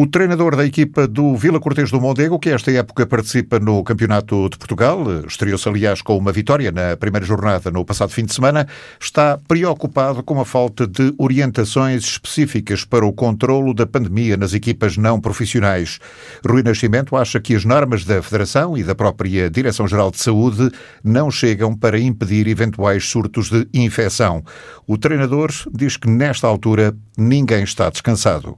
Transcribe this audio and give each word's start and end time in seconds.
O 0.00 0.06
treinador 0.06 0.54
da 0.54 0.64
equipa 0.64 1.08
do 1.08 1.34
Vila 1.34 1.58
Cortês 1.58 1.90
do 1.90 2.00
Mondego, 2.00 2.38
que 2.38 2.50
esta 2.50 2.70
época 2.70 3.04
participa 3.04 3.58
no 3.58 3.82
Campeonato 3.82 4.48
de 4.48 4.56
Portugal, 4.56 5.02
estreou-se 5.26 5.68
aliás 5.68 6.02
com 6.02 6.16
uma 6.16 6.30
vitória 6.30 6.70
na 6.70 6.96
primeira 6.96 7.26
jornada 7.26 7.68
no 7.68 7.84
passado 7.84 8.12
fim 8.12 8.24
de 8.24 8.32
semana, 8.32 8.68
está 9.00 9.36
preocupado 9.48 10.22
com 10.22 10.40
a 10.40 10.44
falta 10.44 10.86
de 10.86 11.12
orientações 11.18 12.04
específicas 12.04 12.84
para 12.84 13.04
o 13.04 13.12
controlo 13.12 13.74
da 13.74 13.88
pandemia 13.88 14.36
nas 14.36 14.54
equipas 14.54 14.96
não 14.96 15.20
profissionais. 15.20 15.98
Rui 16.48 16.62
Nascimento 16.62 17.16
acha 17.16 17.40
que 17.40 17.56
as 17.56 17.64
normas 17.64 18.04
da 18.04 18.22
Federação 18.22 18.78
e 18.78 18.84
da 18.84 18.94
própria 18.94 19.50
Direção-Geral 19.50 20.12
de 20.12 20.18
Saúde 20.18 20.70
não 21.02 21.28
chegam 21.28 21.74
para 21.74 21.98
impedir 21.98 22.46
eventuais 22.46 23.04
surtos 23.04 23.50
de 23.50 23.66
infecção. 23.74 24.44
O 24.86 24.96
treinador 24.96 25.50
diz 25.72 25.96
que 25.96 26.08
nesta 26.08 26.46
altura 26.46 26.96
ninguém 27.16 27.64
está 27.64 27.90
descansado 27.90 28.56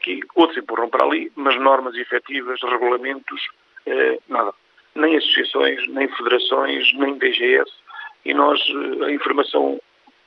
aqui, 0.00 0.20
outros 0.34 0.58
empurram 0.58 0.88
para 0.88 1.04
ali, 1.04 1.30
mas 1.36 1.56
normas 1.60 1.94
efetivas, 1.94 2.60
regulamentos, 2.62 3.48
eh, 3.86 4.18
nada. 4.28 4.52
Nem 4.94 5.16
associações, 5.16 5.86
nem 5.88 6.08
federações, 6.08 6.92
nem 6.94 7.18
DGS. 7.18 7.70
E 8.24 8.34
nós, 8.34 8.60
eh, 8.60 9.04
a 9.04 9.12
informação 9.12 9.80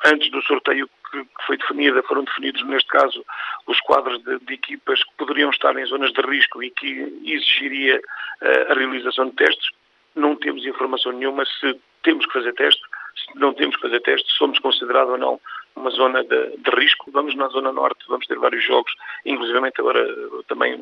antes 0.05 0.29
do 0.31 0.41
sorteio 0.43 0.87
que 1.11 1.25
foi 1.45 1.57
definida, 1.57 2.01
foram 2.03 2.23
definidos, 2.23 2.63
neste 2.65 2.89
caso, 2.89 3.23
os 3.67 3.79
quadros 3.81 4.21
de, 4.23 4.39
de 4.39 4.53
equipas 4.53 5.03
que 5.03 5.13
poderiam 5.17 5.49
estar 5.49 5.75
em 5.77 5.85
zonas 5.85 6.11
de 6.11 6.21
risco 6.21 6.63
e 6.63 6.71
que 6.71 7.21
exigiria 7.23 7.97
uh, 7.97 8.71
a 8.71 8.73
realização 8.73 9.29
de 9.29 9.35
testes. 9.35 9.69
Não 10.15 10.35
temos 10.35 10.65
informação 10.65 11.11
nenhuma 11.11 11.45
se 11.45 11.79
temos 12.01 12.25
que 12.25 12.33
fazer 12.33 12.53
teste, 12.53 12.81
se 13.15 13.39
não 13.39 13.53
temos 13.53 13.75
que 13.75 13.83
fazer 13.83 14.01
teste, 14.01 14.27
somos 14.33 14.57
considerados 14.59 15.11
ou 15.11 15.17
não 15.19 15.39
uma 15.75 15.89
zona 15.89 16.23
de, 16.23 16.57
de, 16.57 16.71
risco. 16.71 17.11
Vamos 17.11 17.35
na 17.35 17.47
zona 17.49 17.71
norte, 17.71 18.05
vamos 18.07 18.25
ter 18.27 18.37
vários 18.37 18.63
jogos, 18.63 18.91
inclusive 19.25 19.57
agora 19.77 20.05
também, 20.47 20.79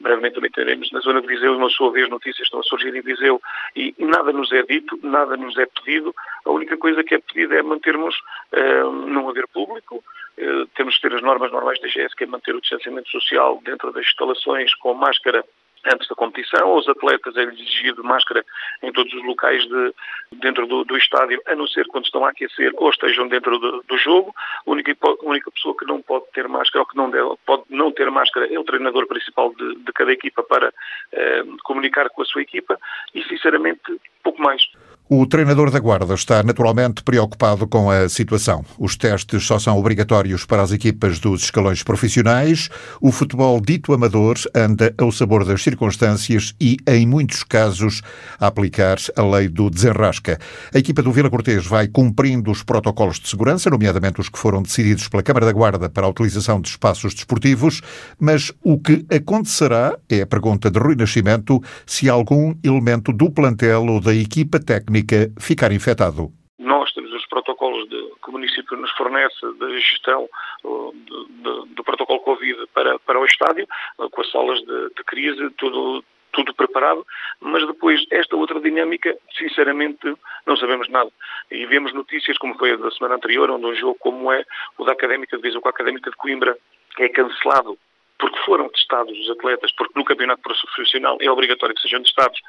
brevemente 0.00 0.34
também 0.34 0.50
teremos 0.50 0.90
na 0.92 1.00
zona 1.00 1.20
de 1.20 1.26
Viseu, 1.26 1.56
uma 1.56 1.68
sua 1.68 1.90
vez 1.90 2.08
notícias 2.08 2.46
estão 2.46 2.60
a 2.60 2.62
surgir 2.62 2.94
em 2.94 3.00
Viseu 3.00 3.40
e, 3.76 3.94
nada 3.98 4.32
nos 4.32 4.52
é 4.52 4.62
dito, 4.62 4.98
nada 5.02 5.36
nos 5.36 5.56
é 5.58 5.66
pedido. 5.66 6.14
A 6.44 6.50
única 6.50 6.76
coisa 6.76 7.02
que 7.02 7.14
é 7.14 7.18
pedida 7.18 7.56
é 7.56 7.62
mantermos, 7.62 8.16
uh, 8.52 8.90
não 8.90 9.28
haver 9.28 9.46
público, 9.48 9.96
uh, 9.96 10.66
temos 10.74 10.96
que 10.96 11.02
ter 11.02 11.14
as 11.14 11.22
normas 11.22 11.50
normais 11.52 11.80
da 11.80 11.88
GS, 11.88 12.14
que 12.14 12.24
é 12.24 12.26
manter 12.26 12.54
o 12.54 12.60
distanciamento 12.60 13.10
social 13.10 13.60
dentro 13.64 13.92
das 13.92 14.04
instalações 14.04 14.74
com 14.74 14.94
máscara 14.94 15.44
antes 15.86 16.08
da 16.08 16.14
competição. 16.14 16.68
Aos 16.68 16.88
atletas 16.88 17.36
é 17.36 17.42
exigido 17.42 18.04
máscara 18.04 18.44
em 18.82 18.92
todos 18.92 19.12
os 19.12 19.24
locais 19.24 19.62
de, 19.66 19.94
dentro 20.40 20.66
do, 20.66 20.84
do, 20.84 20.96
estádio, 20.96 21.40
a 21.46 21.54
não 21.54 21.66
ser 21.66 21.86
quando 21.86 22.04
estão 22.04 22.24
a 22.24 22.30
aquecer 22.30 22.72
ou 22.76 22.90
estejam 22.90 23.28
dentro 23.28 23.58
do, 23.58 23.82
do 23.86 23.98
jogo. 23.98 24.34
A 24.66 24.70
única, 24.70 24.96
a 25.02 25.24
única, 25.24 25.50
pessoa 25.50 25.76
que 25.76 25.86
não 25.86 26.00
pode 26.02 26.26
ter 26.32 26.48
máscara 26.48 26.82
ou 26.82 26.86
que 26.86 26.96
não 26.96 27.10
deve, 27.10 27.34
pode 27.46 27.64
não 27.68 27.92
ter 27.92 28.10
máscara 28.10 28.52
é 28.52 28.58
o 28.58 28.64
treinador 28.64 29.06
principal 29.06 29.54
de, 29.54 29.76
de 29.76 29.92
cada 29.92 30.12
equipa 30.12 30.42
para 30.42 30.72
eh, 31.12 31.44
comunicar 31.64 32.08
com 32.10 32.22
a 32.22 32.24
sua 32.24 32.42
equipa 32.42 32.78
e, 33.14 33.22
sinceramente, 33.24 34.00
pouco 34.22 34.40
mais. 34.42 34.62
O 35.06 35.26
treinador 35.26 35.70
da 35.70 35.78
Guarda 35.78 36.14
está 36.14 36.42
naturalmente 36.42 37.02
preocupado 37.02 37.66
com 37.66 37.90
a 37.90 38.08
situação. 38.08 38.64
Os 38.78 38.96
testes 38.96 39.44
só 39.44 39.58
são 39.58 39.78
obrigatórios 39.78 40.46
para 40.46 40.62
as 40.62 40.72
equipas 40.72 41.18
dos 41.18 41.42
escalões 41.42 41.82
profissionais. 41.82 42.70
O 43.02 43.12
futebol 43.12 43.60
dito 43.60 43.92
amador 43.92 44.36
anda 44.54 44.94
ao 44.96 45.12
sabor 45.12 45.44
das 45.44 45.62
circunstâncias 45.62 46.54
e, 46.58 46.78
em 46.86 47.06
muitos 47.06 47.44
casos, 47.44 48.00
a 48.40 48.46
aplicar 48.46 48.96
a 49.14 49.22
lei 49.22 49.46
do 49.46 49.68
desenrasca. 49.68 50.38
A 50.74 50.78
equipa 50.78 51.02
do 51.02 51.12
Vila 51.12 51.28
Cortês 51.28 51.66
vai 51.66 51.86
cumprindo 51.86 52.50
os 52.50 52.62
protocolos 52.62 53.20
de 53.20 53.28
segurança, 53.28 53.68
nomeadamente 53.68 54.22
os 54.22 54.30
que 54.30 54.38
foram 54.38 54.62
decididos 54.62 55.06
pela 55.06 55.22
Câmara 55.22 55.44
da 55.44 55.52
Guarda 55.52 55.90
para 55.90 56.06
a 56.06 56.10
utilização 56.10 56.62
de 56.62 56.70
espaços 56.70 57.12
desportivos, 57.12 57.82
mas 58.18 58.50
o 58.62 58.78
que 58.78 59.04
acontecerá, 59.14 59.98
é 60.08 60.22
a 60.22 60.26
pergunta 60.26 60.70
de 60.70 60.78
Rui 60.78 60.96
Nascimento, 60.96 61.62
se 61.84 62.08
algum 62.08 62.54
elemento 62.64 63.12
do 63.12 63.30
plantel 63.30 63.84
ou 63.84 64.00
da 64.00 64.14
equipa 64.14 64.58
técnica 64.58 64.93
ficar 65.40 65.72
infectado. 65.72 66.30
Nós 66.58 66.92
temos 66.92 67.12
os 67.12 67.26
protocolos 67.26 67.88
de, 67.88 67.96
que 68.22 68.28
o 68.28 68.32
município 68.32 68.76
nos 68.76 68.90
fornece 68.92 69.46
de 69.58 69.80
gestão 69.80 70.28
do, 70.62 71.66
do, 71.66 71.84
protocolo 71.84 72.20
Covid 72.20 72.66
para, 72.72 72.98
para 73.00 73.20
o 73.20 73.24
estádio, 73.24 73.66
com 73.96 74.20
as 74.20 74.30
salas 74.30 74.58
de, 74.60 74.88
de 74.96 75.04
crise, 75.04 75.50
tudo, 75.56 76.04
tudo 76.32 76.54
preparado, 76.54 77.06
mas 77.40 77.66
depois 77.66 78.04
esta 78.10 78.36
outra 78.36 78.60
dinâmica, 78.60 79.16
sinceramente, 79.38 80.14
não 80.46 80.56
sabemos 80.56 80.88
nada. 80.88 81.10
E 81.50 81.66
vemos 81.66 81.92
notícias 81.92 82.38
como 82.38 82.56
foi 82.58 82.72
a 82.72 82.76
da 82.76 82.90
semana 82.90 83.16
anterior, 83.16 83.50
onde 83.50 83.66
um 83.66 83.74
jogo 83.74 83.96
como 84.00 84.32
é 84.32 84.44
o 84.78 84.84
da 84.84 84.92
Académica 84.92 85.36
de 85.36 85.42
Viseu 85.42 85.60
com 85.60 85.68
a 85.68 85.70
Académica 85.70 86.10
de 86.10 86.16
Coimbra 86.16 86.56
é 86.98 87.08
cancelado 87.08 87.78
porque 88.18 88.38
foram 88.44 88.68
testados 88.68 89.18
os 89.18 89.30
atletas, 89.30 89.72
porque 89.72 89.98
no 89.98 90.04
campeonato 90.04 90.42
profissional 90.42 91.18
é 91.20 91.30
obrigatório 91.30 91.74
que 91.74 91.82
sejam 91.82 92.02
testados. 92.02 92.40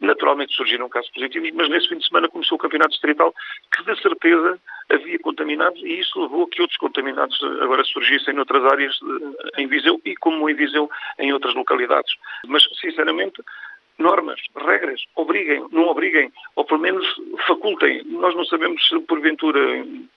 Naturalmente 0.00 0.54
surgiram 0.54 0.88
casos 0.88 1.10
positivos, 1.10 1.50
mas 1.54 1.68
nesse 1.68 1.88
fim 1.88 1.98
de 1.98 2.06
semana 2.06 2.28
começou 2.28 2.56
o 2.56 2.60
campeonato 2.60 2.90
distrital, 2.90 3.34
que 3.74 3.84
de 3.84 4.00
certeza 4.02 4.58
havia 4.90 5.18
contaminados 5.20 5.80
e 5.82 6.00
isso 6.00 6.20
levou 6.20 6.44
a 6.44 6.48
que 6.48 6.60
outros 6.60 6.78
contaminados 6.78 7.42
agora 7.62 7.84
surgissem 7.84 8.34
noutras 8.34 8.64
áreas 8.64 8.98
eh, 9.02 9.62
em 9.62 9.66
Viseu 9.66 10.00
e 10.04 10.14
como 10.16 10.48
em 10.50 10.54
Viseu 10.54 10.90
em 11.18 11.32
outras 11.32 11.54
localidades. 11.54 12.12
Mas, 12.46 12.62
sinceramente, 12.80 13.42
normas, 13.98 14.40
regras, 14.56 15.00
obriguem, 15.14 15.66
não 15.70 15.88
obriguem, 15.88 16.32
ou 16.56 16.64
pelo 16.64 16.80
menos 16.80 17.06
facultem. 17.46 18.02
Nós 18.04 18.34
não 18.34 18.44
sabemos 18.44 18.86
se 18.88 18.98
porventura 19.00 19.60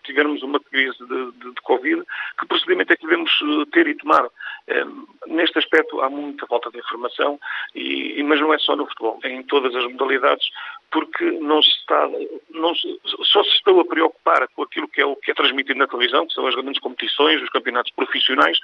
tivermos 0.04 0.42
uma 0.42 0.60
crise 0.60 0.98
de, 1.00 1.32
de, 1.34 1.54
de 1.54 1.62
Covid, 1.62 2.02
que 2.40 2.48
procedimento 2.48 2.94
é 2.94 2.96
que 2.96 3.06
devemos 3.06 3.32
eh, 3.42 3.66
ter 3.72 3.88
e 3.88 3.96
tomar. 3.96 4.26
Um, 4.70 5.08
neste 5.28 5.60
aspecto 5.60 6.02
há 6.02 6.10
muita 6.10 6.48
falta 6.48 6.72
de 6.72 6.80
informação, 6.80 7.40
e, 7.76 8.22
mas 8.24 8.40
não 8.40 8.54
é 8.54 8.60
só 8.60 8.76
no 8.76 8.88
futebol, 8.88 9.20
é 9.24 9.30
em 9.30 9.44
todas 9.44 9.76
as 9.76 9.84
modalidades, 9.84 10.48
porque 10.92 11.24
não 11.32 11.62
se 11.62 11.70
está, 11.70 12.10
não 12.52 12.76
se, 12.76 13.00
só 13.24 13.44
se 13.44 13.52
estão 13.52 13.80
a 13.80 13.86
preocupar 13.86 14.48
com 14.50 14.64
aquilo 14.64 14.88
que 14.88 15.02
é 15.02 15.06
o 15.06 15.16
que 15.16 15.32
é 15.32 15.34
transmitido 15.34 15.80
na 15.80 15.88
televisão, 15.88 16.26
que 16.26 16.34
são 16.34 16.48
as 16.48 16.56
grandes 16.56 16.82
competições, 16.82 17.42
os 17.42 17.50
campeonatos 17.50 17.92
profissionais, 17.94 18.60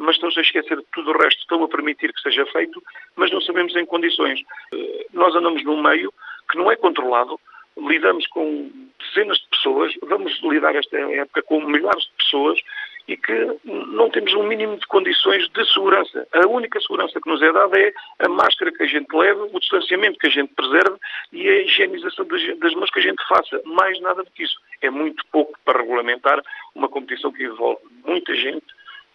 mas 0.00 0.16
estão-se 0.16 0.38
a 0.38 0.42
esquecer 0.42 0.76
de 0.76 0.84
tudo 0.92 1.10
o 1.10 1.18
resto, 1.18 1.40
estão 1.40 1.62
a 1.62 1.68
permitir 1.68 2.12
que 2.12 2.20
seja 2.20 2.44
feito, 2.46 2.82
mas 3.16 3.30
não 3.30 3.40
sabemos 3.40 3.74
em 3.76 3.86
condições. 3.86 4.40
Eh, 4.74 5.06
nós 5.12 5.34
andamos 5.34 5.62
num 5.64 5.82
meio 5.82 6.12
que 6.50 6.58
não 6.58 6.70
é 6.70 6.76
controlado, 6.76 7.38
lidamos 7.76 8.26
com 8.28 8.70
dezenas 8.98 9.38
de 9.38 9.48
pessoas, 9.48 9.94
vamos 10.02 10.38
lidar 10.42 10.74
esta 10.74 10.98
época 10.98 11.42
com 11.42 11.60
milhares 11.60 12.04
de 12.04 12.12
pessoas 12.18 12.60
e 13.08 13.16
que 13.16 13.58
não 13.64 14.08
temos 14.10 14.32
um 14.34 14.44
mínimo 14.44 14.76
de 14.76 14.86
condições 14.86 15.48
de 15.48 15.72
segurança. 15.72 16.26
A 16.32 16.46
única 16.46 16.80
segurança 16.80 17.20
que 17.20 17.28
nos 17.28 17.42
é 17.42 17.52
dada 17.52 17.78
é 17.78 17.92
a 18.20 18.28
máscara 18.28 18.70
que 18.70 18.82
a 18.82 18.86
gente 18.86 19.12
leva, 19.12 19.48
o 19.52 19.58
distanciamento 19.60 20.18
que 20.18 20.28
a 20.28 20.30
gente 20.30 20.52
preserve 20.54 20.96
e 21.32 21.48
a 21.48 21.62
higienização 21.62 22.26
das 22.58 22.74
mãos 22.74 22.90
que 22.90 23.00
a 23.00 23.02
gente 23.02 23.22
faça. 23.26 23.60
Mais 23.64 24.00
nada 24.00 24.22
do 24.22 24.30
que 24.30 24.44
isso. 24.44 24.56
É 24.80 24.90
muito 24.90 25.24
pouco 25.32 25.58
para 25.64 25.80
regulamentar 25.80 26.40
uma 26.74 26.88
competição 26.88 27.32
que 27.32 27.42
envolve 27.42 27.80
muita 28.04 28.34
gente, 28.34 28.66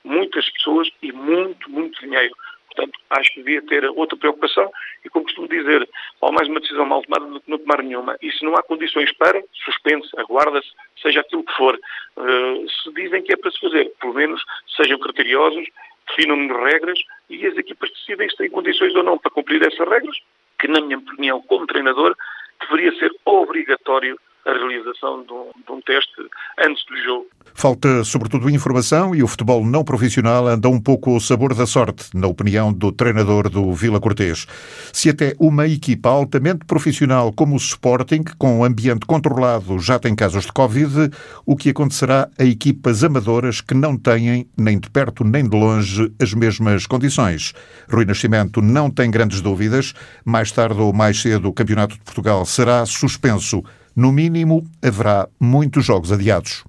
muitas 0.05 0.49
pessoas 0.51 0.89
e 1.01 1.11
muito, 1.11 1.69
muito 1.69 1.99
dinheiro. 1.99 2.33
Portanto, 2.75 2.99
acho 3.09 3.33
que 3.33 3.41
devia 3.41 3.61
ter 3.61 3.85
outra 3.85 4.17
preocupação 4.17 4.69
e, 5.03 5.09
como 5.09 5.25
costumo 5.25 5.47
dizer, 5.47 5.87
há 6.21 6.31
mais 6.31 6.47
uma 6.49 6.59
decisão 6.59 6.85
mal 6.85 7.01
tomada 7.03 7.25
do 7.31 7.39
que 7.39 7.49
não 7.49 7.57
tomar 7.57 7.81
nenhuma. 7.81 8.17
E 8.21 8.31
se 8.31 8.43
não 8.43 8.53
há 8.55 8.63
condições 8.63 9.11
para, 9.13 9.41
suspende-se, 9.65 10.11
aguarda-se, 10.19 10.69
seja 11.01 11.21
aquilo 11.21 11.43
que 11.43 11.53
for. 11.53 11.79
Uh, 12.17 12.69
se 12.69 12.91
dizem 12.93 13.23
que 13.23 13.33
é 13.33 13.37
para 13.37 13.51
se 13.51 13.59
fazer, 13.59 13.91
pelo 13.99 14.13
menos 14.13 14.43
sejam 14.75 14.99
criteriosos, 14.99 15.65
definam 16.09 16.47
regras 16.63 16.99
e 17.29 17.45
as 17.45 17.57
equipas 17.57 17.89
decidem 17.91 18.29
se 18.29 18.35
têm 18.35 18.49
condições 18.49 18.93
ou 18.93 19.03
não 19.03 19.17
para 19.17 19.31
cumprir 19.31 19.61
essas 19.61 19.87
regras, 19.87 20.17
que, 20.59 20.67
na 20.67 20.81
minha 20.81 20.97
opinião, 20.97 21.41
como 21.43 21.65
treinador, 21.65 22.15
deveria 22.59 22.93
ser 22.99 23.11
obrigatório 23.25 24.19
a 24.45 24.53
realização 24.53 25.23
de 25.23 25.33
um, 25.33 25.51
de 25.65 25.71
um, 25.71 25.81
teste 25.81 26.27
antes 26.59 26.85
do 26.85 26.97
jogo. 26.97 27.27
Falta, 27.57 28.03
sobretudo, 28.03 28.49
informação 28.49 29.15
e 29.15 29.23
o 29.23 29.27
futebol 29.27 29.65
não 29.65 29.81
profissional 29.81 30.45
anda 30.45 30.67
um 30.67 30.79
pouco 30.79 31.13
ao 31.13 31.21
sabor 31.21 31.55
da 31.55 31.65
sorte, 31.65 32.09
na 32.13 32.27
opinião 32.27 32.71
do 32.71 32.91
treinador 32.91 33.49
do 33.49 33.73
Vila 33.73 33.97
Cortês. 33.97 34.45
Se 34.91 35.09
até 35.09 35.33
uma 35.39 35.65
equipa 35.65 36.09
altamente 36.09 36.65
profissional 36.65 37.31
como 37.31 37.55
o 37.55 37.57
Sporting, 37.57 38.25
com 38.37 38.59
um 38.59 38.63
ambiente 38.65 39.05
controlado, 39.05 39.79
já 39.79 39.97
tem 39.97 40.13
casos 40.13 40.45
de 40.45 40.51
Covid, 40.51 41.09
o 41.45 41.55
que 41.55 41.69
acontecerá 41.69 42.27
a 42.37 42.43
equipas 42.43 43.05
amadoras 43.05 43.61
que 43.61 43.73
não 43.73 43.97
têm, 43.97 44.45
nem 44.57 44.77
de 44.77 44.89
perto 44.89 45.23
nem 45.23 45.47
de 45.47 45.57
longe, 45.57 46.11
as 46.21 46.33
mesmas 46.33 46.85
condições? 46.85 47.53
Rui 47.89 48.03
Nascimento 48.03 48.61
não 48.61 48.91
tem 48.91 49.09
grandes 49.09 49.39
dúvidas. 49.39 49.93
Mais 50.25 50.51
tarde 50.51 50.81
ou 50.81 50.91
mais 50.91 51.21
cedo, 51.21 51.47
o 51.47 51.53
Campeonato 51.53 51.95
de 51.95 52.01
Portugal 52.01 52.45
será 52.45 52.85
suspenso. 52.85 53.63
No 53.95 54.11
mínimo, 54.11 54.67
haverá 54.81 55.25
muitos 55.39 55.85
jogos 55.85 56.11
adiados. 56.11 56.65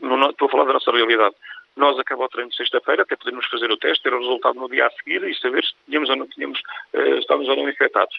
Não, 0.00 0.30
estou 0.30 0.48
a 0.48 0.50
falar 0.50 0.64
da 0.64 0.74
nossa 0.74 0.90
realidade. 0.90 1.34
Nós 1.76 1.98
acabamos 1.98 2.28
o 2.28 2.32
treino 2.32 2.50
de 2.50 2.56
sexta-feira, 2.56 3.02
até 3.02 3.16
podemos 3.16 3.46
fazer 3.46 3.70
o 3.70 3.76
teste, 3.76 4.02
ter 4.02 4.12
o 4.12 4.18
resultado 4.18 4.58
no 4.58 4.68
dia 4.68 4.86
a 4.86 4.90
seguir 4.90 5.22
e 5.22 5.34
saber 5.38 5.64
se 5.64 5.72
tínhamos 5.86 6.10
ou 6.10 6.16
não 6.16 6.26
tínhamos, 6.26 6.60
uh, 6.92 7.18
estávamos 7.18 7.48
ou 7.48 7.56
não 7.56 7.68
infectados. 7.68 8.16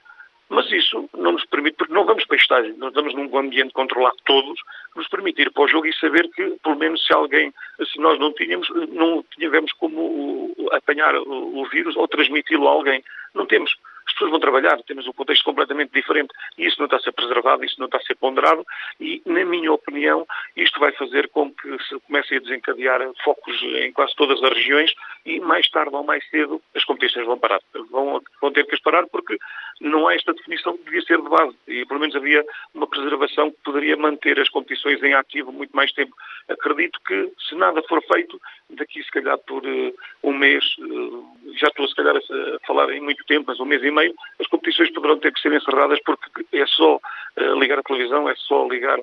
Mas 0.47 0.71
isso 0.71 1.07
não 1.13 1.33
nos 1.33 1.45
permite, 1.45 1.75
porque 1.75 1.93
não 1.93 2.05
vamos 2.05 2.25
para 2.25 2.37
estágio, 2.37 2.75
nós 2.77 2.89
estamos 2.89 3.13
num 3.13 3.37
ambiente 3.37 3.71
controlado 3.71 4.15
todos, 4.25 4.59
nos 4.95 5.07
permite 5.07 5.43
ir 5.43 5.51
para 5.51 5.63
o 5.63 5.67
jogo 5.67 5.85
e 5.85 5.93
saber 5.93 6.27
que, 6.29 6.57
pelo 6.63 6.75
menos, 6.75 7.05
se 7.05 7.13
alguém, 7.13 7.53
se 7.85 7.99
nós 7.99 8.17
não 8.17 8.33
tínhamos, 8.33 8.67
não 8.89 9.23
tínhamos 9.35 9.71
como 9.73 10.55
apanhar 10.71 11.15
o 11.15 11.65
vírus 11.69 11.95
ou 11.95 12.07
transmiti-lo 12.07 12.67
a 12.67 12.71
alguém. 12.71 13.03
Não 13.35 13.45
temos 13.45 13.75
as 14.09 14.13
pessoas 14.13 14.31
vão 14.31 14.39
trabalhar, 14.39 14.81
temos 14.83 15.07
um 15.07 15.13
contexto 15.13 15.43
completamente 15.43 15.91
diferente 15.91 16.33
e 16.57 16.65
isso 16.65 16.77
não 16.79 16.85
está 16.85 16.97
a 16.97 16.99
ser 16.99 17.11
preservado, 17.11 17.63
isso 17.63 17.75
não 17.77 17.85
está 17.85 17.97
a 17.99 18.01
ser 18.01 18.15
ponderado 18.15 18.65
e, 18.99 19.21
na 19.25 19.45
minha 19.45 19.71
opinião, 19.71 20.25
isto 20.55 20.79
vai 20.79 20.91
fazer 20.93 21.29
com 21.29 21.51
que 21.53 21.77
se 21.83 21.99
comecem 22.01 22.37
a 22.37 22.41
desencadear 22.41 23.01
focos 23.23 23.55
em 23.61 23.91
quase 23.93 24.15
todas 24.15 24.41
as 24.43 24.49
regiões 24.49 24.91
e 25.25 25.39
mais 25.39 25.69
tarde 25.69 25.95
ou 25.95 26.03
mais 26.03 26.27
cedo 26.29 26.61
as 26.75 26.83
competições 26.83 27.25
vão 27.25 27.37
parar. 27.37 27.59
Vão, 27.91 28.21
vão 28.41 28.51
ter 28.51 28.65
que 28.65 28.73
as 28.75 28.81
parar 28.81 29.05
porque 29.07 29.37
não 29.79 30.07
há 30.07 30.15
esta 30.15 30.33
definição 30.33 30.77
que 30.77 30.83
devia 30.83 31.01
ser 31.01 31.21
de 31.21 31.29
base 31.29 31.55
e 31.67 31.85
pelo 31.85 31.99
menos 31.99 32.15
havia 32.15 32.45
uma 32.73 32.87
preservação 32.87 33.49
que 33.51 33.57
poderia 33.63 33.95
manter 33.95 34.39
as 34.39 34.49
competições 34.49 35.01
em 35.01 35.13
ativo 35.13 35.51
muito 35.51 35.75
mais 35.75 35.91
tempo. 35.93 36.13
Acredito 36.49 36.99
que 37.07 37.31
se 37.47 37.55
nada 37.55 37.81
for 37.83 38.03
feito, 38.03 38.39
daqui 38.71 39.01
se 39.01 39.11
calhar 39.11 39.37
por 39.39 39.65
uh, 39.65 39.95
um 40.23 40.33
mês, 40.33 40.63
uh, 40.79 41.53
já 41.55 41.67
estou 41.67 41.87
se 41.87 41.95
calhar 41.95 42.15
a, 42.15 42.67
falar 42.67 42.91
em 42.91 42.99
muito 42.99 43.23
tempo, 43.25 43.45
mas 43.47 43.59
um 43.59 43.65
mês 43.65 43.83
e 43.83 43.91
meio, 43.91 44.13
as 44.39 44.47
competições 44.47 44.91
poderão 44.91 45.17
ter 45.17 45.31
que 45.33 45.41
ser 45.41 45.53
encerradas 45.53 45.99
porque 46.03 46.45
é 46.51 46.65
só 46.65 46.97
uh, 46.97 47.59
ligar 47.59 47.79
a 47.79 47.83
televisão, 47.83 48.29
é 48.29 48.35
só 48.35 48.67
ligar 48.67 48.99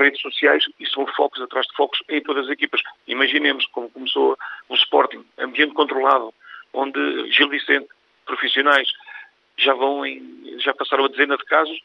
redes 0.00 0.20
sociais 0.20 0.64
e 0.80 0.86
são 0.88 1.06
focos 1.06 1.40
atrás 1.40 1.64
de 1.64 1.76
focos 1.76 2.02
em 2.08 2.20
todas 2.20 2.46
as 2.46 2.50
equipas. 2.50 2.82
Imaginemos 3.06 3.64
como 3.66 3.88
começou 3.88 4.36
o 4.68 4.74
Sporting, 4.74 5.24
ambiente 5.38 5.74
controlado, 5.74 6.34
onde 6.72 7.30
Gil 7.30 7.48
Vicente, 7.48 7.86
profissionais, 8.26 8.88
já 9.62 9.74
vão 9.74 10.04
em, 10.04 10.56
já 10.58 10.74
passaram 10.74 11.04
a 11.04 11.08
dezena 11.08 11.36
de 11.36 11.44
casos, 11.44 11.78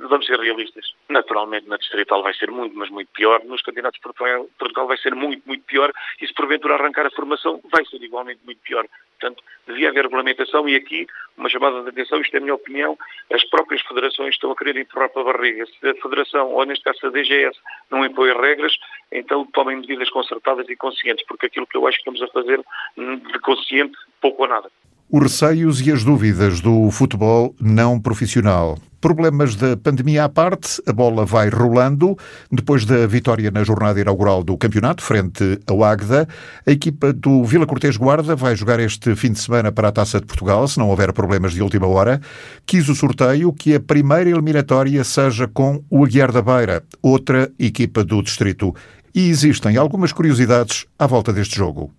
vamos 0.00 0.26
ser 0.26 0.38
realistas. 0.38 0.92
Naturalmente, 1.08 1.68
na 1.68 1.76
Distrital 1.76 2.22
vai 2.22 2.34
ser 2.34 2.50
muito, 2.50 2.76
mas 2.76 2.90
muito 2.90 3.10
pior. 3.12 3.42
Nos 3.44 3.62
campeonatos 3.62 3.98
de 3.98 4.02
Portugal, 4.02 4.48
Portugal 4.58 4.86
vai 4.86 4.98
ser 4.98 5.14
muito, 5.14 5.42
muito 5.46 5.64
pior. 5.64 5.92
E 6.20 6.26
se 6.26 6.34
porventura 6.34 6.74
arrancar 6.74 7.06
a 7.06 7.10
formação, 7.10 7.60
vai 7.70 7.84
ser 7.86 8.02
igualmente 8.02 8.40
muito 8.44 8.60
pior. 8.60 8.86
Portanto, 9.18 9.42
devia 9.66 9.88
haver 9.88 10.04
regulamentação 10.04 10.68
e 10.68 10.76
aqui, 10.76 11.06
uma 11.36 11.48
chamada 11.48 11.82
de 11.82 11.88
atenção, 11.88 12.20
isto 12.20 12.34
é 12.34 12.38
a 12.38 12.40
minha 12.40 12.54
opinião, 12.54 12.96
as 13.32 13.42
próprias 13.44 13.82
federações 13.82 14.34
estão 14.34 14.52
a 14.52 14.56
querer 14.56 14.76
empurrar 14.76 15.08
para 15.10 15.22
a 15.22 15.32
barriga. 15.32 15.66
Se 15.66 15.88
a 15.88 15.94
federação, 15.94 16.52
ou 16.52 16.64
neste 16.64 16.84
caso 16.84 17.06
a 17.06 17.10
DGS, 17.10 17.58
não 17.90 18.04
impõe 18.04 18.32
regras, 18.32 18.76
então 19.10 19.44
tomem 19.46 19.78
medidas 19.78 20.10
concertadas 20.10 20.68
e 20.68 20.76
conscientes, 20.76 21.24
porque 21.26 21.46
aquilo 21.46 21.66
que 21.66 21.76
eu 21.76 21.86
acho 21.86 21.96
que 21.96 22.08
estamos 22.08 22.22
a 22.22 22.32
fazer 22.32 22.62
de 22.96 23.38
consciente, 23.40 23.96
pouco 24.20 24.42
ou 24.42 24.48
nada. 24.48 24.70
Os 25.10 25.22
receios 25.22 25.80
e 25.80 25.90
as 25.90 26.04
dúvidas 26.04 26.60
do 26.60 26.90
futebol 26.90 27.54
não 27.58 27.98
profissional. 27.98 28.76
Problemas 29.00 29.56
da 29.56 29.74
pandemia 29.74 30.24
à 30.24 30.28
parte, 30.28 30.82
a 30.86 30.92
bola 30.92 31.24
vai 31.24 31.48
rolando. 31.48 32.14
Depois 32.52 32.84
da 32.84 33.06
vitória 33.06 33.50
na 33.50 33.64
jornada 33.64 33.98
inaugural 33.98 34.44
do 34.44 34.54
campeonato, 34.58 35.02
frente 35.02 35.60
ao 35.66 35.82
Águeda, 35.82 36.28
a 36.66 36.70
equipa 36.70 37.10
do 37.10 37.42
Vila 37.42 37.66
Cortês 37.66 37.96
Guarda 37.96 38.36
vai 38.36 38.54
jogar 38.54 38.80
este 38.80 39.16
fim 39.16 39.32
de 39.32 39.38
semana 39.38 39.72
para 39.72 39.88
a 39.88 39.92
Taça 39.92 40.20
de 40.20 40.26
Portugal, 40.26 40.68
se 40.68 40.78
não 40.78 40.90
houver 40.90 41.10
problemas 41.14 41.54
de 41.54 41.62
última 41.62 41.86
hora. 41.86 42.20
Quis 42.66 42.86
o 42.90 42.94
sorteio 42.94 43.50
que 43.50 43.76
a 43.76 43.80
primeira 43.80 44.28
eliminatória 44.28 45.02
seja 45.04 45.48
com 45.48 45.82
o 45.88 46.04
Aguiar 46.04 46.30
da 46.30 46.42
Beira, 46.42 46.84
outra 47.00 47.50
equipa 47.58 48.04
do 48.04 48.20
distrito. 48.20 48.74
E 49.14 49.30
existem 49.30 49.78
algumas 49.78 50.12
curiosidades 50.12 50.84
à 50.98 51.06
volta 51.06 51.32
deste 51.32 51.56
jogo 51.56 51.94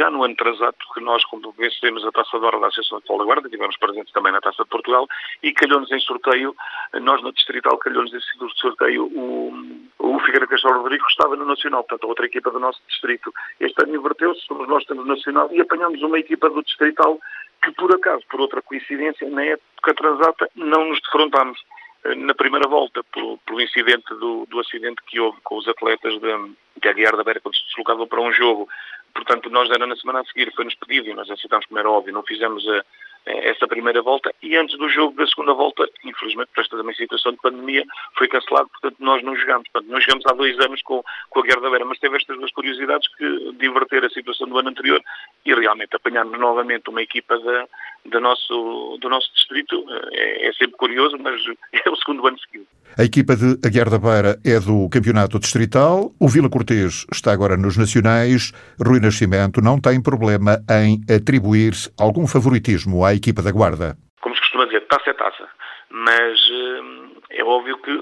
já 0.00 0.10
no 0.10 0.24
ano 0.24 0.32
atrasado, 0.32 0.74
porque 0.78 1.00
nós, 1.00 1.22
como 1.26 1.52
vencemos 1.52 2.02
a 2.06 2.10
Taça 2.10 2.38
de 2.38 2.44
Honra 2.46 2.60
da 2.60 2.66
Associação 2.68 2.98
de 2.98 3.02
Futebol 3.02 3.18
da 3.18 3.24
Guarda, 3.24 3.50
tivemos 3.50 3.76
presentes 3.76 4.12
também 4.14 4.32
na 4.32 4.40
Taça 4.40 4.64
de 4.64 4.70
Portugal, 4.70 5.06
e 5.42 5.52
calhou-nos 5.52 5.92
em 5.92 6.00
sorteio, 6.00 6.56
nós 7.02 7.22
no 7.22 7.30
Distrital 7.32 7.76
calhou-nos 7.76 8.12
em 8.14 8.20
sorteio 8.56 9.04
o, 9.04 9.52
o 9.98 10.18
Figueira 10.20 10.46
Castelo 10.46 10.80
Rodrigo, 10.80 11.04
que 11.04 11.10
estava 11.10 11.36
no 11.36 11.44
Nacional, 11.44 11.84
portanto 11.84 12.08
outra 12.08 12.24
equipa 12.24 12.50
do 12.50 12.58
nosso 12.58 12.80
distrito. 12.88 13.30
Este 13.60 13.82
ano 13.82 13.94
inverteu-se, 13.94 14.40
somos 14.46 14.66
nós 14.66 14.82
que 14.84 14.88
temos 14.88 15.06
Nacional, 15.06 15.50
e 15.52 15.60
apanhamos 15.60 16.00
uma 16.02 16.18
equipa 16.18 16.48
do 16.48 16.62
Distrital 16.62 17.20
que, 17.62 17.70
por 17.72 17.94
acaso, 17.94 18.24
por 18.30 18.40
outra 18.40 18.62
coincidência, 18.62 19.28
na 19.28 19.44
época 19.44 19.90
atrasada, 19.90 20.48
não 20.54 20.86
nos 20.86 21.00
defrontámos 21.02 21.60
eh, 22.04 22.14
na 22.14 22.34
primeira 22.34 22.66
volta, 22.66 23.04
pelo, 23.12 23.36
pelo 23.38 23.60
incidente 23.60 24.08
do, 24.14 24.46
do, 24.46 24.60
acidente 24.60 25.02
que 25.06 25.20
houve 25.20 25.38
com 25.42 25.56
os 25.56 25.68
atletas 25.68 26.14
de, 26.18 26.54
de 26.80 26.88
Aguiar 26.88 27.14
da 27.18 27.22
Beira, 27.22 27.40
quando 27.40 27.56
se 27.56 27.66
deslocavam 27.66 28.08
para 28.08 28.22
um 28.22 28.32
jogo 28.32 28.66
Portanto, 29.14 29.50
nós 29.50 29.70
era 29.70 29.86
na 29.86 29.96
semana 29.96 30.20
a 30.20 30.24
seguir, 30.24 30.52
foi-nos 30.54 30.74
pedido 30.74 31.08
e 31.08 31.14
nós 31.14 31.30
aceitámos 31.30 31.66
como 31.66 31.78
era 31.78 31.90
óbvio, 31.90 32.14
não 32.14 32.22
fizemos 32.22 32.66
a, 32.68 32.84
essa 33.26 33.66
primeira 33.66 34.02
volta 34.02 34.32
e 34.42 34.56
antes 34.56 34.76
do 34.78 34.88
jogo 34.88 35.16
da 35.16 35.26
segunda 35.26 35.52
volta, 35.52 35.88
infelizmente 36.04 36.50
por 36.54 36.60
esta 36.60 36.76
também 36.76 36.94
situação 36.94 37.32
de 37.32 37.38
pandemia, 37.38 37.84
foi 38.16 38.28
cancelado, 38.28 38.68
portanto 38.68 38.96
nós 39.00 39.22
não 39.22 39.36
jogámos. 39.36 39.68
Portanto, 39.72 39.90
nós 39.90 40.04
jogamos 40.04 40.24
há 40.26 40.32
dois 40.32 40.58
anos 40.60 40.82
com, 40.82 41.02
com 41.28 41.40
a 41.40 41.42
Guerra 41.42 41.60
da 41.60 41.70
Beira, 41.70 41.84
mas 41.84 41.98
teve 41.98 42.16
estas 42.16 42.36
duas 42.36 42.50
curiosidades 42.52 43.08
que, 43.16 43.52
de 43.52 43.66
inverter 43.66 44.04
a 44.04 44.10
situação 44.10 44.48
do 44.48 44.58
ano 44.58 44.70
anterior 44.70 45.00
e 45.44 45.54
realmente 45.54 45.94
apanharmos 45.94 46.38
novamente 46.38 46.88
uma 46.88 47.02
equipa 47.02 47.38
da, 47.38 47.66
do, 48.06 48.20
nosso, 48.20 48.98
do 49.00 49.08
nosso 49.08 49.32
distrito 49.34 49.84
é, 50.12 50.48
é 50.48 50.52
sempre 50.54 50.76
curioso, 50.76 51.16
mas 51.18 51.40
é 51.84 51.90
o 51.90 51.96
segundo 51.96 52.26
ano 52.26 52.38
seguido. 52.38 52.66
A 52.98 53.04
equipa 53.04 53.36
de 53.36 53.56
Aguiar 53.64 53.88
da 53.88 53.98
Beira 53.98 54.40
é 54.44 54.58
do 54.58 54.88
Campeonato 54.88 55.38
Distrital. 55.38 56.12
O 56.18 56.28
Vila 56.28 56.50
Cortês 56.50 57.06
está 57.12 57.32
agora 57.32 57.56
nos 57.56 57.76
Nacionais. 57.76 58.52
Rui 58.84 58.98
Nascimento 58.98 59.60
não 59.60 59.80
tem 59.80 60.02
problema 60.02 60.62
em 60.68 61.00
atribuir 61.14 61.72
algum 61.96 62.26
favoritismo 62.26 63.04
à 63.04 63.09
equipa 63.14 63.42
da 63.42 63.52
Guarda. 63.52 63.96
Como 64.20 64.34
se 64.34 64.40
costuma 64.42 64.66
dizer, 64.66 64.86
taça 64.86 65.10
é 65.10 65.14
taça. 65.14 65.48
Mas 65.92 66.38
hum, 66.50 67.10
é 67.30 67.42
óbvio 67.42 67.76
que 67.78 67.92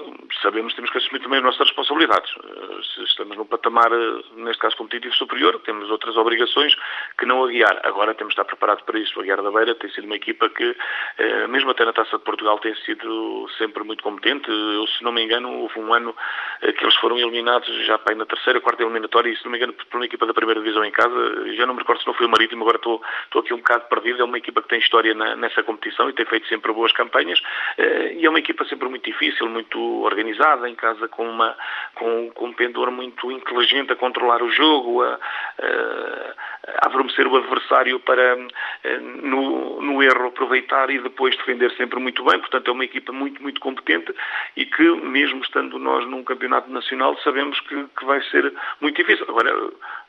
sabemos 0.43 0.73
que 0.73 0.77
temos 0.77 0.91
que 0.91 0.99
assumir 0.99 1.21
também 1.21 1.39
as 1.39 1.45
nossas 1.45 1.67
responsabilidades. 1.69 2.31
Eh, 2.45 2.81
se 2.95 3.03
estamos 3.05 3.37
num 3.37 3.47
patamar, 3.47 3.91
eh, 3.91 4.23
neste 4.37 4.61
caso 4.61 4.77
competitivo 4.77 5.15
superior, 5.15 5.59
temos 5.61 5.91
outras 5.91 6.17
obrigações 6.17 6.75
que 7.19 7.25
não 7.25 7.45
a 7.45 7.49
guiar. 7.49 7.81
Agora 7.85 8.15
temos 8.15 8.35
de 8.35 8.41
estar 8.41 8.45
preparados 8.45 8.85
para 8.85 8.99
isso. 8.99 9.19
A 9.19 9.23
Guiar 9.23 9.43
da 9.43 9.51
Beira 9.51 9.75
tem 9.75 9.91
sido 9.91 10.05
uma 10.05 10.17
equipa 10.17 10.51
que, 10.51 10.77
eh, 11.19 11.47
mesmo 11.47 11.71
até 11.71 11.85
na 11.85 11.93
Taça 11.95 12.19
de 12.19 12.25
Portugal, 12.25 12.59
tem 12.59 12.75
sido 12.77 13.49
sempre 13.57 13.83
muito 13.85 14.03
competente. 14.03 14.51
Eu, 14.51 14.87
se 14.87 15.03
não 15.03 15.13
me 15.13 15.23
engano, 15.23 15.51
houve 15.61 15.79
um 15.79 15.93
ano 15.93 16.15
que 16.61 16.85
eles 16.85 16.97
foram 16.97 17.19
eliminados 17.19 17.69
já 17.87 17.99
para 17.99 18.15
na 18.15 18.27
terceira, 18.27 18.61
quarta 18.61 18.83
eliminatória, 18.83 19.31
e 19.31 19.37
se 19.37 19.45
não 19.45 19.53
me 19.53 19.59
engano, 19.59 19.73
por 19.73 19.97
uma 19.97 20.05
equipa 20.05 20.27
da 20.27 20.35
primeira 20.35 20.61
divisão 20.61 20.85
em 20.85 20.91
casa. 20.91 21.55
Já 21.55 21.67
não 21.67 21.75
me 21.75 21.81
recordo 21.81 22.01
se 22.01 22.07
não 22.07 22.15
foi 22.15 22.27
o 22.27 22.29
Marítimo, 22.29 22.63
agora 22.65 22.77
estou, 22.77 23.03
estou 23.25 23.41
aqui 23.41 23.55
um 23.55 23.59
bocado 23.59 23.85
perdido. 23.89 24.23
É 24.23 24.25
uma 24.25 24.39
equipa 24.39 24.63
que 24.63 24.69
tem 24.69 24.79
história 24.79 25.15
na, 25.15 25.37
nessa 25.37 25.63
competição 25.63 26.09
e 26.11 26.13
tem 26.13 26.27
feito 26.27 26.47
sempre 26.49 26.73
boas 26.73 26.93
campanhas. 26.93 27.41
E 27.79 28.27
é 28.27 28.29
uma 28.29 28.41
equipa 28.41 28.65
sempre 28.65 28.89
muito 28.89 29.05
difícil, 29.05 29.49
muito 29.49 29.79
organizada, 30.03 30.69
em 30.69 30.75
casa 30.75 31.07
com, 31.07 31.25
uma, 31.29 31.57
com, 31.95 32.31
com 32.31 32.47
um 32.47 32.53
pendor 32.53 32.91
muito 32.91 33.31
inteligente 33.31 33.93
a 33.93 33.97
controlar 33.97 34.43
o 34.43 34.51
jogo, 34.51 35.03
a, 35.03 35.15
a, 35.15 36.35
a 36.48 36.48
adormecer 36.83 37.27
o 37.27 37.37
adversário 37.37 38.01
para, 38.01 38.39
eh, 38.85 38.99
no, 38.99 39.81
no 39.81 40.03
erro, 40.03 40.29
aproveitar 40.29 40.91
e 40.91 40.99
depois 41.01 41.37
defender 41.37 41.71
sempre 41.77 41.99
muito 41.99 42.25
bem. 42.25 42.39
Portanto, 42.39 42.69
é 42.69 42.73
uma 42.73 42.85
equipa 42.85 43.13
muito, 43.13 43.43
muito 43.43 43.61
competente 43.61 44.15
e 44.57 44.67
que, 44.67 44.91
mesmo 44.97 45.43
estando 45.43 45.79
nós 45.79 46.07
num 46.07 46.23
campeonato 46.23 46.71
nacional, 46.71 47.17
sabemos 47.23 47.59
que, 47.61 47.85
que 47.99 48.05
vai 48.05 48.23
ser 48.25 48.53
muito 48.81 48.97
difícil. 48.97 49.27
Agora, 49.29 49.53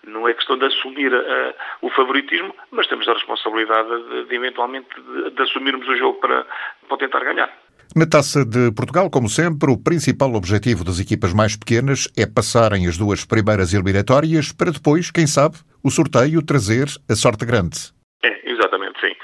não 0.06 0.28
é 0.28 0.34
questão 0.34 0.58
de 0.58 0.66
assumir 0.66 1.14
uh, 1.14 1.54
o 1.82 1.90
favoritismo, 1.92 2.56
mas 2.72 2.88
temos 2.88 3.08
a 3.08 3.14
responsabilidade 3.14 3.90
de, 3.90 4.26
de 4.26 4.36
eventualmente, 4.36 4.90
de, 4.96 5.32
de 5.32 5.42
assumirmos 5.42 5.88
o 5.88 5.96
jogo 5.96 6.20
para, 6.20 6.46
para 6.88 6.98
tentar 6.98 7.20
ganhar. 7.24 7.52
Na 7.96 8.06
Taça 8.06 8.46
de 8.46 8.72
Portugal, 8.74 9.10
como 9.10 9.28
sempre, 9.28 9.72
o 9.72 9.78
principal 9.78 10.36
objetivo 10.36 10.84
das 10.84 11.00
equipas 11.00 11.34
mais 11.34 11.56
pequenas 11.56 12.08
é 12.16 12.26
passarem 12.28 12.88
as 12.88 12.98
duas 12.98 13.26
primeiras 13.26 13.74
eliminatórias 13.74 14.52
para 14.52 14.72
depois, 14.72 15.10
quem 15.10 15.26
sabe, 15.26 15.58
o 15.84 15.90
sorteio 15.90 16.46
trazer 16.46 16.88
a 17.10 17.16
sorte 17.16 17.46
grande. 17.46 17.92
É, 18.24 18.50
exatamente, 18.50 19.00
sim. 19.00 19.16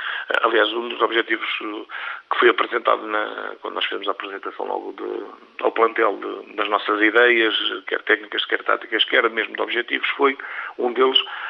Aliás, 0.42 0.72
um 0.74 0.90
dos 0.90 1.02
objetivos 1.02 1.48
uh, 1.62 1.86
que 2.32 2.40
foi 2.40 2.50
apresentado 2.50 3.06
na, 3.06 3.54
quando 3.62 3.76
nós 3.76 3.86
fizemos 3.86 4.08
a 4.08 4.12
apresentação 4.12 4.66
logo 4.66 4.94
de, 4.94 5.64
ao 5.64 5.72
plantel 5.72 6.18
de, 6.18 6.56
das 6.56 6.70
nossas 6.70 7.02
ideias, 7.02 7.54
quer 7.88 8.02
técnicas, 8.04 8.46
quer 8.46 8.64
táticas, 8.64 9.04
quer 9.06 9.30
mesmo 9.30 9.56
de 9.56 9.62
objetivos, 9.62 10.08
foi 10.10 10.38
um 10.78 10.94
deles, 10.94 11.18
eh, 11.20 11.45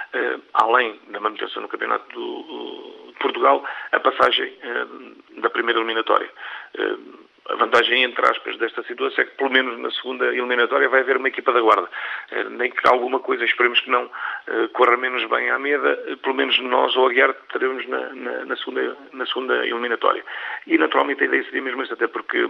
além 0.54 1.00
da 1.10 1.20
manutenção 1.20 1.62
no 1.62 1.68
Campeonato 1.68 2.08
do, 2.14 3.06
de 3.16 3.20
Portugal, 3.20 3.64
a 3.92 4.00
passagem 4.00 4.54
eh, 4.62 4.86
da 5.42 5.50
primeira 5.50 5.80
eliminatória. 5.80 6.30
Eh, 6.78 6.96
a 7.48 7.56
vantagem, 7.58 8.04
entre 8.04 8.26
aspas, 8.26 8.58
desta 8.58 8.82
situação 8.84 9.24
é 9.24 9.28
que, 9.28 9.38
pelo 9.38 9.52
menos 9.52 9.78
na 9.80 9.92
segunda 9.92 10.26
eliminatória, 10.26 10.90
vai 10.90 11.02
haver 11.02 11.18
uma 11.18 11.28
equipa 11.28 11.52
da 11.54 11.62
guarda. 11.62 11.88
Eh, 12.32 12.44
nem 12.50 12.72
que 12.72 12.88
alguma 12.88 13.20
coisa, 13.20 13.46
esperemos 13.46 13.80
que 13.82 13.90
não, 13.90 14.10
eh, 14.48 14.68
corra 14.74 14.98
menos 14.98 15.24
bem 15.30 15.50
à 15.50 15.60
meda, 15.60 16.18
pelo 16.24 16.36
menos 16.36 16.60
nós, 16.60 16.96
ou 16.96 17.08
a 17.08 17.10
Guiar, 17.10 17.34
teremos 17.52 17.88
na, 17.88 18.14
na, 18.14 18.46
na, 18.46 18.56
segunda, 18.58 18.98
na 19.14 19.26
segunda 19.28 19.66
eliminatória. 19.66 20.24
E, 20.68 20.78
naturalmente, 20.78 21.24
a 21.24 21.28
ideia 21.28 21.44
seria 21.44 21.62
mesmo 21.62 21.84
esta, 21.84 21.94
até 21.94 22.08
porque 22.08 22.48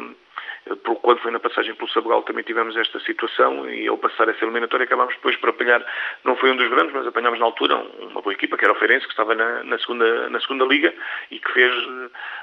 quando 1.01 1.19
foi 1.19 1.31
na 1.31 1.39
passagem 1.39 1.75
pelo 1.75 1.89
Sabugal 1.89 2.23
também 2.23 2.43
tivemos 2.43 2.75
esta 2.75 2.99
situação 3.01 3.69
e 3.69 3.87
ao 3.87 3.97
passar 3.97 4.27
essa 4.29 4.43
eliminatória 4.43 4.85
acabámos 4.85 5.13
depois 5.15 5.35
por 5.37 5.49
apanhar, 5.49 5.85
não 6.23 6.35
foi 6.35 6.51
um 6.51 6.55
dos 6.55 6.67
grandes, 6.69 6.93
mas 6.93 7.05
apanhámos 7.05 7.39
na 7.39 7.45
altura 7.45 7.75
uma 7.99 8.21
boa 8.21 8.33
equipa, 8.33 8.57
que 8.57 8.65
era 8.65 8.73
o 8.73 8.77
Feirense, 8.77 9.05
que 9.05 9.11
estava 9.11 9.35
na, 9.35 9.63
na, 9.63 9.77
segunda, 9.77 10.29
na 10.29 10.39
segunda 10.39 10.65
liga 10.65 10.93
e 11.29 11.39
que 11.39 11.51
fez 11.51 11.71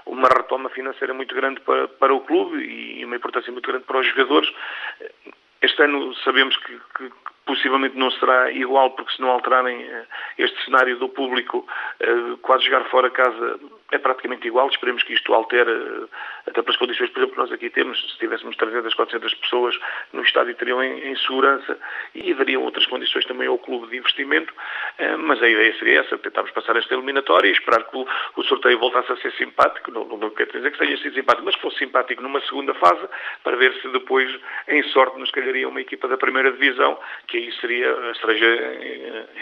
uma 0.06 0.28
retoma 0.28 0.68
financeira 0.70 1.12
muito 1.12 1.34
grande 1.34 1.60
para, 1.60 1.88
para 1.88 2.14
o 2.14 2.20
clube 2.20 2.58
e 2.62 3.04
uma 3.04 3.16
importância 3.16 3.52
muito 3.52 3.68
grande 3.68 3.84
para 3.84 3.98
os 3.98 4.06
jogadores. 4.06 4.52
Este 5.60 5.82
ano 5.82 6.14
sabemos 6.16 6.56
que, 6.58 6.80
que, 6.96 7.10
possivelmente 7.44 7.96
não 7.96 8.10
será 8.12 8.50
igual, 8.52 8.90
porque 8.90 9.12
se 9.12 9.20
não 9.20 9.30
alterarem 9.30 9.82
eh, 9.82 10.06
este 10.38 10.64
cenário 10.64 10.96
do 10.98 11.08
público, 11.08 11.66
eh, 12.00 12.36
quase 12.40 12.64
jogar 12.64 12.84
fora 12.84 13.10
casa 13.10 13.58
é 13.90 13.98
praticamente 13.98 14.46
igual. 14.46 14.68
Esperemos 14.68 15.02
que 15.02 15.12
isto 15.12 15.34
altere, 15.34 15.70
eh, 15.70 16.06
até 16.48 16.62
pelas 16.62 16.76
condições, 16.76 17.10
por 17.10 17.18
exemplo, 17.18 17.34
que 17.34 17.40
nós 17.40 17.52
aqui 17.52 17.68
temos. 17.70 18.00
Se 18.12 18.18
tivéssemos 18.18 18.56
300, 18.56 18.94
400 18.94 19.34
pessoas 19.34 19.78
no 20.12 20.22
estádio, 20.22 20.54
teriam 20.54 20.82
em, 20.82 21.08
em 21.08 21.16
segurança 21.16 21.78
e 22.14 22.32
dariam 22.34 22.62
outras 22.62 22.86
condições 22.86 23.24
também 23.26 23.48
ao 23.48 23.58
clube 23.58 23.88
de 23.88 23.98
investimento. 23.98 24.54
Mas 25.18 25.42
a 25.42 25.48
ideia 25.48 25.76
seria 25.78 26.00
essa, 26.00 26.18
tentarmos 26.18 26.52
passar 26.52 26.76
esta 26.76 26.94
eliminatória 26.94 27.48
e 27.48 27.52
esperar 27.52 27.84
que 27.84 27.96
o, 27.96 28.06
o 28.36 28.42
sorteio 28.44 28.78
voltasse 28.78 29.10
a 29.12 29.16
ser 29.16 29.32
simpático. 29.32 29.90
Não, 29.90 30.04
não, 30.04 30.30
quero 30.30 30.52
dizer 30.52 30.70
que 30.70 30.78
seja 30.78 31.02
sido 31.02 31.14
simpático, 31.14 31.44
mas 31.44 31.54
que 31.56 31.62
fosse 31.62 31.78
simpático 31.78 32.22
numa 32.22 32.40
segunda 32.42 32.74
fase, 32.74 33.08
para 33.42 33.56
ver 33.56 33.74
se 33.80 33.88
depois, 33.88 34.30
em 34.68 34.82
sorte, 34.84 35.18
nos 35.18 35.30
calharia 35.30 35.68
uma 35.68 35.80
equipa 35.80 36.06
da 36.08 36.16
primeira 36.16 36.52
divisão, 36.52 36.98
que 37.32 37.38
aí 37.38 37.52
seria 37.62 37.90
a 37.90 38.14
cereja 38.16 38.46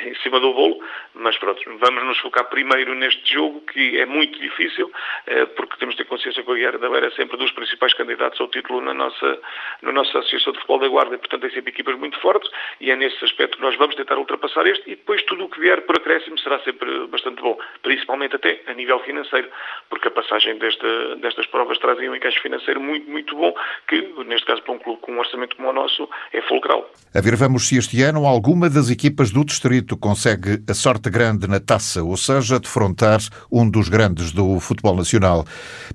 em 0.06 0.14
cima 0.22 0.38
do 0.38 0.54
bolo, 0.54 0.78
mas 1.12 1.36
pronto, 1.38 1.60
vamos 1.80 2.04
nos 2.04 2.18
focar 2.18 2.44
primeiro 2.44 2.94
neste 2.94 3.34
jogo, 3.34 3.62
que 3.62 3.98
é 3.98 4.06
muito 4.06 4.38
difícil, 4.38 4.92
eh, 5.26 5.44
porque 5.46 5.76
temos 5.76 5.96
de 5.96 6.04
ter 6.04 6.08
consciência 6.08 6.44
que 6.44 6.50
o 6.52 6.54
Guerra 6.54 6.78
da 6.78 6.88
Beira 6.88 7.08
é 7.08 7.10
sempre 7.10 7.36
dos 7.36 7.50
principais 7.50 7.92
candidatos 7.94 8.40
ao 8.40 8.46
título 8.46 8.80
na 8.80 8.94
nossa, 8.94 9.40
na 9.82 9.90
nossa 9.90 10.20
Associação 10.20 10.52
de 10.52 10.60
Futebol 10.60 10.78
da 10.78 10.86
Guarda, 10.86 11.18
portanto 11.18 11.40
tem 11.40 11.50
sempre 11.50 11.72
equipas 11.72 11.98
muito 11.98 12.16
fortes, 12.20 12.48
e 12.80 12.92
é 12.92 12.96
nesse 12.96 13.24
aspecto 13.24 13.56
que 13.56 13.62
nós 13.62 13.76
vamos 13.76 13.96
tentar 13.96 14.16
ultrapassar 14.18 14.64
este, 14.68 14.88
e 14.88 14.94
depois 14.94 15.20
tudo 15.24 15.46
o 15.46 15.48
que 15.48 15.58
vier 15.58 15.82
por 15.82 15.96
acréscimo 15.96 16.38
será 16.38 16.60
sempre 16.60 17.08
bastante 17.08 17.42
bom, 17.42 17.58
principalmente 17.82 18.36
até 18.36 18.62
a 18.68 18.72
nível 18.72 19.00
financeiro, 19.00 19.48
porque 19.88 20.06
a 20.06 20.12
passagem 20.12 20.56
desta, 20.58 21.16
destas 21.16 21.46
provas 21.46 21.76
trazem 21.78 22.08
um 22.08 22.14
encaixe 22.14 22.38
financeiro 22.38 22.80
muito, 22.80 23.10
muito 23.10 23.34
bom, 23.34 23.52
que 23.88 24.00
neste 24.26 24.46
caso 24.46 24.62
para 24.62 24.74
um 24.74 24.78
clube 24.78 25.00
com 25.00 25.10
um 25.10 25.18
orçamento 25.18 25.56
como 25.56 25.70
o 25.70 25.72
nosso 25.72 26.08
é 26.32 26.40
fulcral. 26.42 26.88
A 27.12 27.20
ver, 27.20 27.34
vamos 27.34 27.66
se 27.66 27.79
este 27.80 28.02
ano 28.02 28.26
alguma 28.26 28.68
das 28.68 28.90
equipas 28.90 29.30
do 29.30 29.42
distrito 29.42 29.96
consegue 29.96 30.62
a 30.68 30.74
sorte 30.74 31.08
grande 31.08 31.48
na 31.48 31.58
taça, 31.58 32.02
ou 32.02 32.14
seja, 32.14 32.60
defrontar 32.60 33.20
um 33.50 33.68
dos 33.68 33.88
grandes 33.88 34.32
do 34.32 34.60
futebol 34.60 34.94
nacional. 34.94 35.46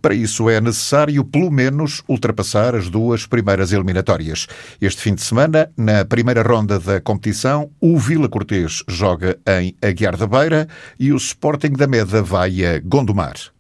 Para 0.01 0.15
isso 0.15 0.49
é 0.49 0.59
necessário, 0.59 1.23
pelo 1.23 1.51
menos, 1.51 2.01
ultrapassar 2.07 2.73
as 2.73 2.89
duas 2.89 3.27
primeiras 3.27 3.71
eliminatórias. 3.71 4.47
Este 4.81 4.99
fim 4.99 5.13
de 5.13 5.21
semana, 5.21 5.69
na 5.77 6.03
primeira 6.03 6.41
ronda 6.41 6.79
da 6.79 6.99
competição, 6.99 7.69
o 7.79 7.99
Vila 7.99 8.27
Cortês 8.27 8.81
joga 8.87 9.37
em 9.47 9.75
Aguiar 9.79 10.17
da 10.17 10.25
Beira 10.25 10.67
e 10.99 11.13
o 11.13 11.17
Sporting 11.17 11.73
da 11.73 11.85
Meda 11.85 12.23
vai 12.23 12.65
a 12.65 12.79
Gondomar. 12.79 13.53